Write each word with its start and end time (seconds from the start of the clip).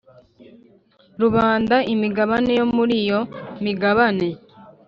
rubanda 1.21 1.75
imigabane 1.93 2.51
yo 2.59 2.65
muri 2.75 2.93
iyo 3.03 3.19
migabane 3.63 4.29